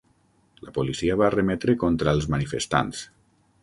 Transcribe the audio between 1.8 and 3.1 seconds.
contra els manifestants.